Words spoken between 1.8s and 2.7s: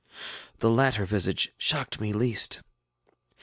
me least.